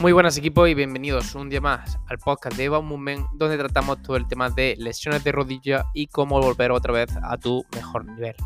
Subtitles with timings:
[0.00, 4.00] Muy buenas equipos y bienvenidos un día más al podcast de Eva Movement donde tratamos
[4.00, 8.04] todo el tema de lesiones de rodilla y cómo volver otra vez a tu mejor
[8.04, 8.36] nivel.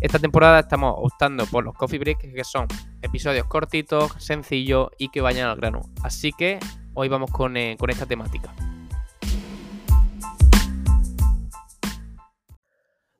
[0.00, 2.68] Esta temporada estamos optando por los coffee breaks que son
[3.02, 5.82] episodios cortitos, sencillos y que vayan al grano.
[6.02, 6.58] Así que
[6.94, 8.54] hoy vamos con, eh, con esta temática.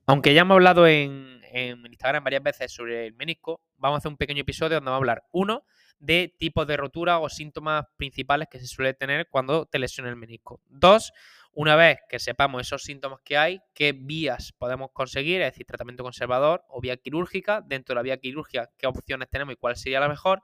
[0.07, 4.11] Aunque ya hemos hablado en, en Instagram varias veces sobre el menisco, vamos a hacer
[4.11, 5.65] un pequeño episodio donde vamos a hablar, uno,
[6.05, 10.17] de tipos de rotura o síntomas principales que se suele tener cuando te lesiona el
[10.17, 10.61] menisco.
[10.67, 11.13] Dos,
[11.53, 16.05] una vez que sepamos esos síntomas que hay, qué vías podemos conseguir, es decir, tratamiento
[16.05, 20.01] conservador o vía quirúrgica, dentro de la vía quirúrgica, qué opciones tenemos y cuál sería
[20.01, 20.43] la mejor.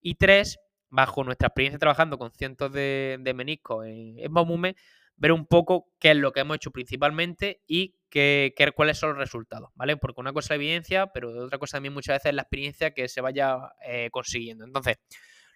[0.00, 4.74] Y tres, bajo nuestra experiencia trabajando con cientos de, meniscos en, en
[5.16, 9.18] ver un poco qué es lo que hemos hecho principalmente y qué, cuáles son los
[9.18, 9.96] resultados, ¿vale?
[9.96, 12.92] Porque una cosa es la evidencia, pero otra cosa también muchas veces es la experiencia
[12.92, 14.64] que se vaya eh, consiguiendo.
[14.64, 14.98] Entonces,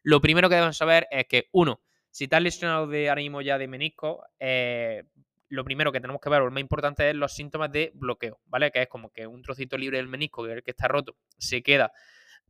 [0.02, 3.68] lo primero que debemos saber es que, uno, si estás lesionado de ahora ya de
[3.68, 5.04] menisco, eh,
[5.48, 8.40] lo primero que tenemos que ver, o lo más importante, es los síntomas de bloqueo,
[8.46, 8.70] ¿vale?
[8.70, 11.16] Que es como que un trocito libre del menisco, que es el que está roto,
[11.38, 11.92] se queda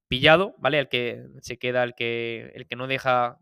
[0.07, 0.79] pillado, ¿vale?
[0.79, 3.39] El que se queda, el que, el que no deja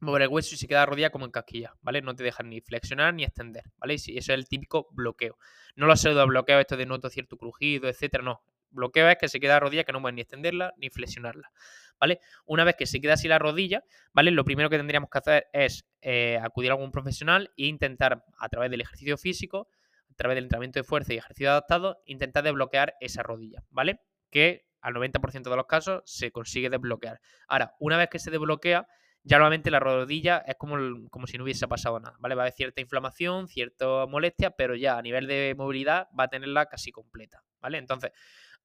[0.00, 2.02] mover el hueso y se queda rodilla como en casquilla, ¿vale?
[2.02, 3.94] No te dejan ni flexionar ni extender, ¿vale?
[3.94, 5.38] Y eso es el típico bloqueo.
[5.76, 8.42] No lo pseudo bloqueo, esto de noto cierto crujido, etcétera, no.
[8.70, 11.50] Bloqueo es que se queda rodilla que no puedes ni extenderla ni flexionarla,
[11.98, 12.20] ¿vale?
[12.46, 14.30] Una vez que se queda así la rodilla, ¿vale?
[14.30, 18.48] Lo primero que tendríamos que hacer es eh, acudir a algún profesional e intentar, a
[18.48, 19.68] través del ejercicio físico,
[20.10, 24.00] a través del entrenamiento de fuerza y ejercicio adaptado, intentar desbloquear esa rodilla, ¿vale?
[24.30, 27.20] Que al 90% de los casos se consigue desbloquear.
[27.48, 28.86] Ahora, una vez que se desbloquea,
[29.22, 30.76] ya nuevamente la rodilla es como,
[31.10, 32.34] como si no hubiese pasado nada, ¿vale?
[32.34, 36.28] Va a haber cierta inflamación, cierta molestia, pero ya a nivel de movilidad va a
[36.28, 37.78] tenerla casi completa, ¿vale?
[37.78, 38.12] Entonces,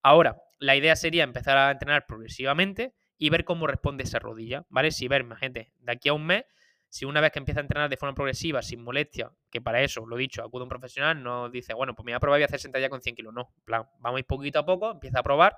[0.02, 4.92] ahora la idea sería empezar a entrenar progresivamente y ver cómo responde esa rodilla, ¿vale?
[4.92, 6.45] Si ver, gente, de aquí a un mes,
[6.89, 10.05] si una vez que empieza a entrenar de forma progresiva, sin molestia, que para eso,
[10.05, 12.39] lo dicho, acude a un profesional, no dice, bueno, pues me voy a probar y
[12.39, 14.92] voy a hacer sentadilla con 100 kilos, no, plan, vamos a ir poquito a poco,
[14.92, 15.58] empieza a probar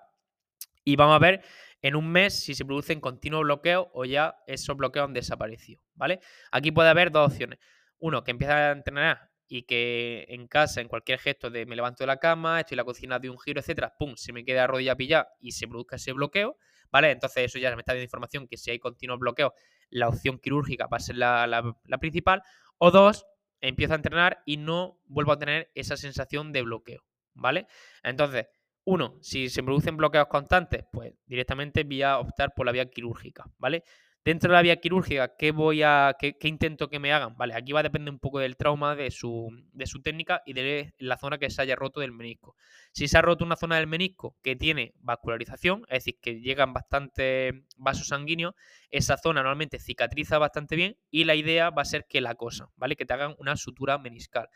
[0.88, 1.44] y vamos a ver
[1.81, 6.22] en un mes si se producen continuos bloqueos o ya esos bloqueos han desaparecido, ¿vale?
[6.50, 7.59] Aquí puede haber dos opciones.
[8.00, 12.06] Uno, que empieza a entrenar y que en casa, en cualquier gesto de me levanto
[12.06, 14.62] de la cama, estoy en la cocina de un giro, etcétera, pum, se me queda
[14.62, 16.58] la rodilla pillada y se produzca ese bloqueo,
[16.90, 17.12] ¿vale?
[17.12, 19.52] Entonces eso ya me está dando información que si hay continuos bloqueos,
[19.90, 22.44] la opción quirúrgica va a ser la, la principal.
[22.78, 23.25] O dos,
[23.59, 27.68] empiezo a entrenar y no vuelvo a tener esa sensación de bloqueo, ¿vale?
[28.04, 28.48] Entonces,
[28.88, 33.44] uno, si se producen bloqueos constantes, pues directamente voy a optar por la vía quirúrgica,
[33.58, 33.84] ¿vale?
[34.24, 37.36] Dentro de la vía quirúrgica, ¿qué voy a, qué, intento que me hagan?
[37.36, 40.53] Vale, aquí va a depender un poco del trauma, de su, de su técnica y
[40.53, 42.56] de la zona que se haya roto del menisco.
[42.94, 46.72] Si se ha roto una zona del menisco que tiene vascularización, es decir, que llegan
[46.72, 48.56] bastantes vasos sanguíneos,
[48.90, 52.69] esa zona normalmente cicatriza bastante bien y la idea va a ser que la cosa,
[52.78, 52.96] ¿vale?
[52.96, 54.48] Que te hagan una sutura meniscal.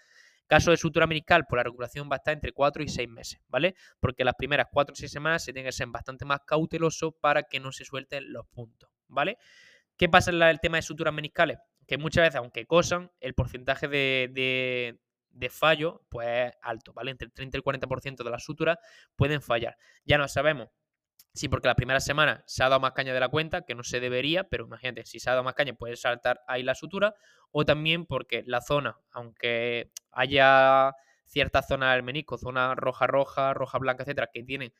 [0.51, 3.39] Caso de sutura meniscal, pues la recuperación va a estar entre 4 y 6 meses,
[3.47, 3.73] ¿vale?
[4.01, 7.43] Porque las primeras 4 o 6 semanas se tiene que ser bastante más cauteloso para
[7.43, 9.37] que no se suelten los puntos, ¿vale?
[9.95, 11.57] ¿Qué pasa en el tema de suturas meniscales?
[11.87, 14.97] Que muchas veces, aunque cosan, el porcentaje de,
[15.31, 17.11] de, fallo pues es alto, ¿vale?
[17.11, 18.77] Entre el 30 y el 40% de las suturas
[19.15, 19.77] pueden fallar.
[20.03, 20.67] Ya no sabemos
[21.33, 23.83] Sí, porque la primera semana se ha dado más caña de la cuenta, que no
[23.83, 27.15] se debería, pero imagínate, si se ha dado más caña puede saltar ahí la sutura,
[27.51, 30.93] o también porque la zona, aunque haya
[31.25, 34.73] cierta zona del menisco, zona roja roja, roja blanca, etcétera, que tienen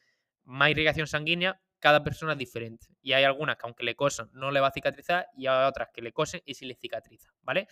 [0.43, 2.87] más irrigación sanguínea, cada persona es diferente.
[3.01, 5.89] Y hay algunas que aunque le cosen no le va a cicatrizar y hay otras
[5.93, 7.67] que le cosen y sí le cicatriza, ¿vale?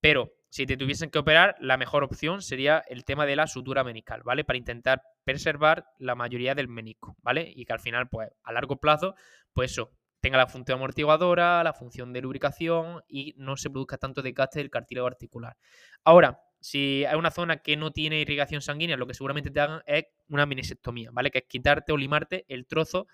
[0.00, 3.84] Pero si te tuviesen que operar, la mejor opción sería el tema de la sutura
[3.84, 4.44] meniscal, ¿vale?
[4.44, 7.52] Para intentar preservar la mayoría del menisco, ¿vale?
[7.54, 9.14] Y que al final, pues a largo plazo,
[9.52, 14.22] pues eso, tenga la función amortiguadora, la función de lubricación y no se produzca tanto
[14.22, 15.56] desgaste del cartílago articular.
[16.04, 19.82] Ahora, si hay una zona que no tiene irrigación sanguínea, lo que seguramente te hagan
[19.86, 21.30] es una minisectomía, ¿vale?
[21.30, 23.06] Que es quitarte o limarte el trozo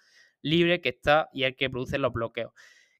[0.42, 2.52] libre que está y el que produce los bloqueos.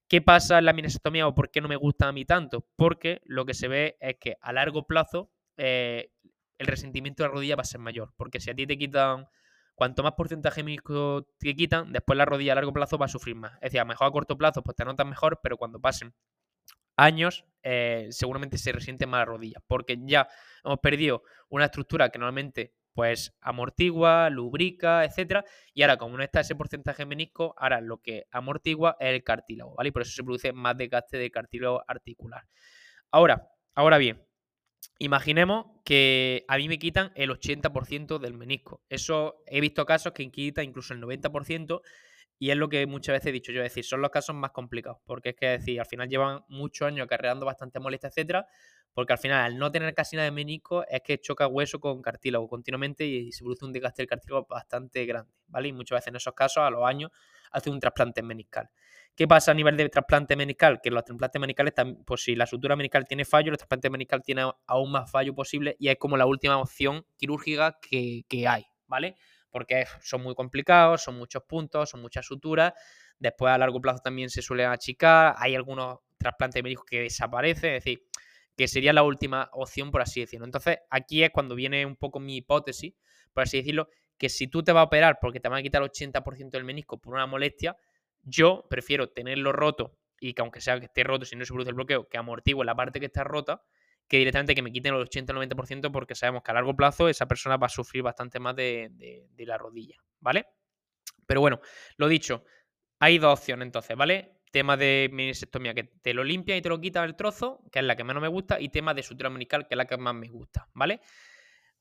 [0.07, 2.65] ¿Qué pasa en la minisectomía o por qué no me gusta a mí tanto?
[2.77, 6.11] Porque lo que se ve es que a largo plazo eh,
[6.57, 8.13] el resentimiento de la rodilla va a ser mayor.
[8.15, 9.27] Porque si a ti te quitan,
[9.75, 13.35] cuanto más porcentaje menisco te quitan, después la rodilla a largo plazo va a sufrir
[13.35, 13.53] más.
[13.55, 16.13] Es decir, a lo mejor a corto plazo pues te notas mejor, pero cuando pasen
[16.95, 19.61] años eh, seguramente se resiente más la rodilla.
[19.67, 20.29] Porque ya
[20.63, 25.45] hemos perdido una estructura que normalmente pues amortigua, lubrica, etcétera.
[25.71, 29.75] Y ahora, como no está ese porcentaje menisco, ahora lo que amortigua es el cartílago,
[29.75, 29.91] ¿vale?
[29.91, 32.41] Por eso se produce más desgaste de cartílago articular.
[33.11, 34.25] Ahora, ahora bien,
[34.97, 38.81] imaginemos que a mí me quitan el 80% del menisco.
[38.89, 41.81] Eso he visto casos que quitan incluso el 90%
[42.39, 44.51] Y es lo que muchas veces he dicho yo, es decir, son los casos más
[44.51, 48.47] complicados, porque es que, decir, al final llevan muchos años acarreando bastante molestia, etcétera,
[48.97, 52.01] porque al final, al no tener casi nada de menisco, es que choca hueso con
[52.01, 55.67] cartílago continuamente y se produce un desgaste del cartílago bastante grande, ¿vale?
[55.67, 57.11] Y muchas veces en esos casos, a los años,
[57.51, 58.71] hace un trasplante meniscal.
[59.15, 60.81] ¿Qué pasa a nivel de trasplante meniscal?
[60.81, 61.75] Que los trasplantes meniscales,
[62.07, 65.75] pues si la sutura meniscal tiene fallo, el trasplante meniscal tiene aún más fallo posible
[65.77, 69.15] y es como la última opción quirúrgica que, que hay, ¿vale?
[69.51, 72.73] porque son muy complicados, son muchos puntos, son muchas suturas.
[73.19, 77.83] Después a largo plazo también se suele achicar, hay algunos trasplantes médicos que desaparecen, es
[77.83, 78.03] decir,
[78.57, 80.45] que sería la última opción, por así decirlo.
[80.45, 82.93] Entonces, aquí es cuando viene un poco mi hipótesis,
[83.31, 83.87] por así decirlo,
[84.17, 86.63] que si tú te vas a operar porque te van a quitar el 80% del
[86.63, 87.77] menisco por una molestia,
[88.23, 91.69] yo prefiero tenerlo roto y que aunque sea que esté roto, si no se produce
[91.69, 93.63] el bloqueo, que amortigue la parte que está rota,
[94.07, 97.09] que directamente que me quiten el 80 o 90% porque sabemos que a largo plazo
[97.09, 100.47] esa persona va a sufrir bastante más de, la rodilla, ¿vale?
[101.27, 101.59] Pero bueno,
[101.97, 102.43] lo dicho,
[102.99, 104.36] hay dos opciones entonces, ¿vale?
[104.57, 107.85] Tema de menisectomía, que te lo limpia y te lo quita el trozo, que es
[107.85, 110.15] la que menos me gusta, y tema de sutura meniscal, que es la que más
[110.15, 110.99] me gusta, ¿vale?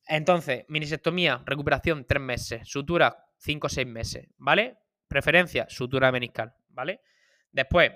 [0.06, 2.68] Entonces, minisectomía, recuperación, tres meses.
[2.68, 4.76] Sutura, cinco o seis meses, ¿vale?
[5.08, 7.00] Preferencia, sutura meniscal, ¿vale?
[7.50, 7.92] Después,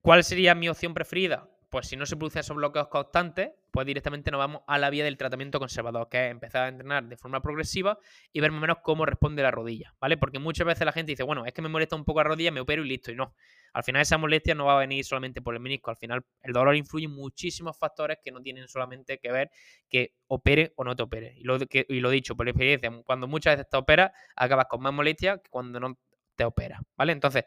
[0.00, 1.48] ¿cuál sería mi opción preferida?
[1.76, 5.04] Pues si no se producen esos bloqueos constantes, pues directamente nos vamos a la vía
[5.04, 7.98] del tratamiento conservador, que es empezar a entrenar de forma progresiva
[8.32, 10.16] y ver más o menos cómo responde la rodilla, ¿vale?
[10.16, 12.50] Porque muchas veces la gente dice, bueno, es que me molesta un poco la rodilla,
[12.50, 13.34] me opero y listo, y no.
[13.74, 16.54] Al final esa molestia no va a venir solamente por el menisco, al final el
[16.54, 19.50] dolor influye en muchísimos factores que no tienen solamente que ver
[19.90, 21.34] que opere o no te opere.
[21.36, 25.42] Y lo, que, dicho por experiencia, cuando muchas veces te operas, acabas con más molestia
[25.44, 25.98] que cuando no
[26.36, 27.12] te operas, ¿vale?
[27.12, 27.44] Entonces,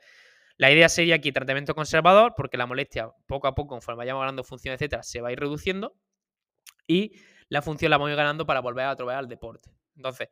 [0.59, 4.43] la idea sería aquí tratamiento conservador, porque la molestia poco a poco, conforme vayamos ganando
[4.43, 5.95] función, etcétera, se va a ir reduciendo.
[6.85, 7.13] Y
[7.47, 9.71] la función la vamos a ir ganando para volver a atravesar al deporte.
[9.95, 10.27] Entonces,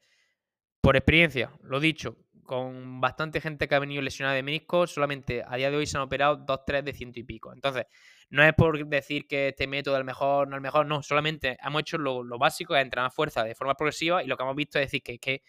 [0.82, 5.56] por experiencia, lo dicho, con bastante gente que ha venido lesionada de menisco, solamente a
[5.56, 7.54] día de hoy se han operado dos, tres de ciento y pico.
[7.54, 7.86] Entonces,
[8.30, 11.02] no es por decir que este método es el mejor, no es el mejor, no,
[11.04, 14.58] solamente hemos hecho lo, básico, es entrenar fuerza de forma progresiva y lo que hemos
[14.58, 15.42] visto es decir que, que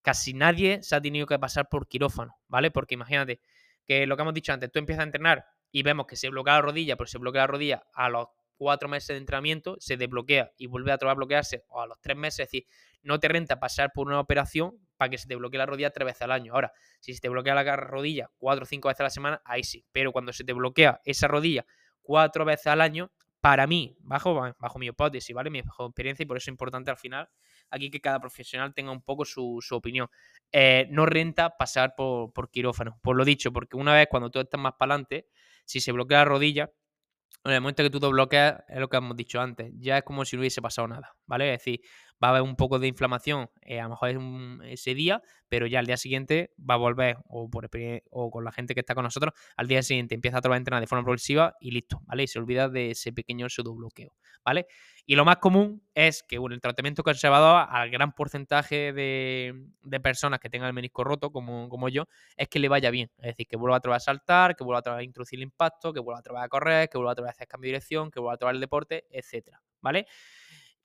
[0.00, 2.70] casi nadie se ha tenido que pasar por quirófano, ¿vale?
[2.70, 3.40] Porque imagínate,
[3.86, 6.54] que lo que hemos dicho antes, tú empiezas a entrenar y vemos que se bloquea
[6.54, 10.52] la rodilla, pero se bloquea la rodilla a los cuatro meses de entrenamiento, se desbloquea
[10.56, 12.66] y vuelve a a bloquearse o a los tres meses, es decir,
[13.02, 16.06] no te renta pasar por una operación para que se te bloquee la rodilla tres
[16.06, 16.54] veces al año.
[16.54, 19.64] Ahora, si se te bloquea la rodilla cuatro o cinco veces a la semana, ahí
[19.64, 21.66] sí, pero cuando se te bloquea esa rodilla
[22.02, 25.50] cuatro veces al año, para mí, bajo, bajo mi hipótesis, ¿vale?
[25.50, 27.28] Mi experiencia y por eso es importante al final
[27.72, 30.08] aquí que cada profesional tenga un poco su, opinión.
[30.52, 34.38] Eh, no renta pasar por, por, quirófano, por lo dicho, porque una vez cuando tú
[34.38, 35.26] estás más para adelante,
[35.64, 36.70] si se bloquea la rodilla,
[37.44, 40.04] en el momento que tú te bloqueas, es lo que hemos dicho antes, ya es
[40.04, 41.52] como si no hubiese pasado nada, ¿vale?
[41.54, 41.80] Es decir,
[42.22, 44.10] va a haber un poco de inflamación, eh, a lo mejor
[44.64, 47.50] es ese día, pero ya al día siguiente va a volver, o,
[48.30, 50.86] con la gente que está con nosotros, al día siguiente empieza a trabajar entrenar de
[50.86, 52.22] forma progresiva y listo, ¿vale?
[52.24, 54.14] Y se olvida de ese pequeño pseudo bloqueo,
[54.44, 54.66] ¿vale?
[55.04, 59.54] Y lo más común es que bueno, el tratamiento conservador al gran porcentaje de,
[60.02, 62.04] personas que tengan el menisco roto, como, como, yo,
[62.36, 63.10] es que le vaya bien.
[63.18, 65.44] Es decir, que vuelva a trabajar a saltar, que vuelva a trabajar a introducir el
[65.44, 67.72] impacto, que vuelva a trabajar a correr, que vuelva a trabajar a hacer cambio de
[67.72, 70.06] dirección, que vuelva a trabajar el deporte, etcétera, ¿vale?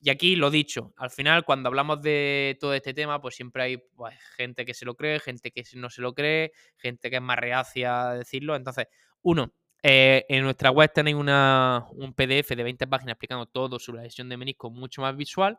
[0.00, 3.76] Y aquí lo dicho, al final cuando hablamos de todo este tema, pues siempre hay
[3.78, 7.22] pues, gente que se lo cree, gente que no se lo cree, gente que es
[7.22, 8.54] más reacia a decirlo.
[8.54, 8.86] Entonces,
[9.22, 9.52] uno,
[9.82, 14.04] eh, en nuestra web tenéis una, un PDF de 20 páginas explicando todo sobre la
[14.04, 15.58] lesión de menisco mucho más visual.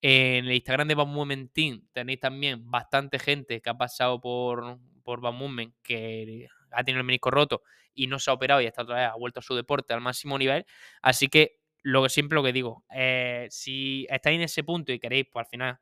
[0.00, 5.20] En el Instagram de Van Momentin tenéis también bastante gente que ha pasado por, por
[5.20, 7.62] Van que ha tenido el menisco roto
[7.94, 10.00] y no se ha operado y está otra vez, ha vuelto a su deporte al
[10.00, 10.66] máximo nivel.
[11.00, 14.98] Así que lo que siempre lo que digo, eh, si estáis en ese punto y
[14.98, 15.78] queréis, pues al final,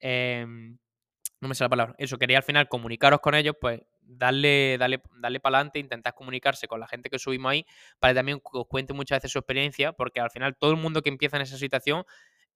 [0.00, 0.78] em,
[1.40, 5.02] no me sale la palabra, eso, queréis al final comunicaros con ellos, pues darle, darle,
[5.20, 7.66] darle para adelante, intentar comunicarse con la gente que subimos ahí,
[8.00, 11.02] para que también os cuente muchas veces su experiencia, porque al final todo el mundo
[11.02, 12.04] que empieza en esa situación,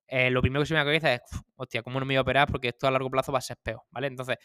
[0.09, 1.23] eh, lo primero que se me da cabeza es,
[1.57, 2.49] hostia, ¿cómo no me voy a operar?
[2.51, 4.07] Porque esto a largo plazo va a ser peor, ¿vale?
[4.09, 4.39] Entonces,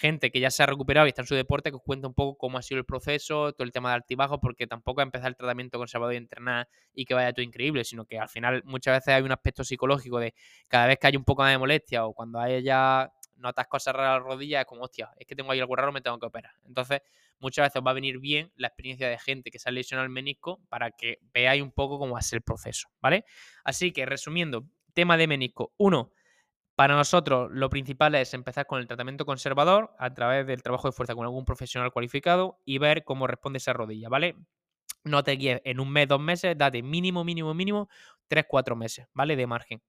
[0.00, 2.14] gente que ya se ha recuperado y está en su deporte, que os cuente un
[2.14, 5.36] poco cómo ha sido el proceso, todo el tema de altibajos, porque tampoco empezar el
[5.36, 9.14] tratamiento conservador y entrenar y que vaya todo increíble, sino que al final muchas veces
[9.14, 10.34] hay un aspecto psicológico de
[10.68, 13.94] cada vez que hay un poco más de molestia o cuando hay ya notas cosas
[13.94, 16.18] raras en la rodilla, es como, hostia, es que tengo ahí algo raro, me tengo
[16.18, 16.52] que operar.
[16.66, 17.00] Entonces,
[17.38, 20.10] muchas veces va a venir bien la experiencia de gente que se ha lesionado el
[20.10, 23.24] menisco para que veáis un poco cómo va a ser el proceso, ¿vale?
[23.64, 25.72] Así que, resumiendo, tema de menisco.
[25.78, 26.12] Uno,
[26.80, 30.92] para nosotros lo principal es empezar con el tratamiento conservador a través del trabajo de
[30.92, 34.38] fuerza con algún profesional cualificado y ver cómo responde esa rodilla, ¿vale?
[35.04, 37.90] No te guíes en un mes, dos meses, date mínimo, mínimo, mínimo,
[38.28, 39.36] tres, cuatro meses, ¿vale?
[39.36, 39.82] De margen.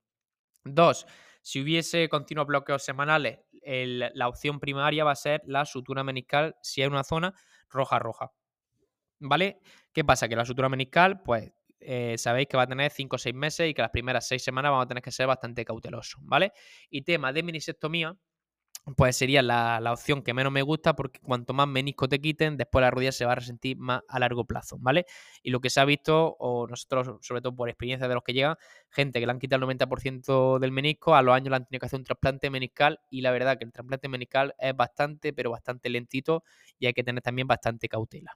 [0.66, 1.08] Dos,
[1.42, 6.82] si hubiese continuos bloqueos semanales, la opción primaria va a ser la sutura meniscal si
[6.82, 7.34] hay una zona
[7.70, 8.34] roja roja.
[9.18, 9.62] ¿Vale?
[9.94, 10.28] ¿Qué pasa?
[10.28, 13.70] Que la sutura meniscal, pues eh, sabéis que va a tener 5 o 6 meses
[13.70, 16.54] y que las primeras 6 semanas vamos a tener que ser bastante cautelosos, ¿vale?
[16.90, 18.16] Y tema de minisectomía,
[18.98, 22.82] pues sería la, opción que menos me gusta porque cuanto más menisco te quiten, después
[22.82, 25.06] la rodilla se va a resentir más a largo plazo, ¿vale?
[25.44, 28.34] Y lo que se ha visto, o nosotros, sobre todo por experiencia de los que
[28.34, 28.56] llegan,
[28.90, 31.80] gente que le han quitado el 90% del menisco, a los años le han tenido
[31.82, 35.52] que hacer un trasplante meniscal y la verdad que el trasplante meniscal es bastante, pero
[35.52, 36.44] bastante lentito
[36.80, 38.36] y hay que tener también bastante cautela.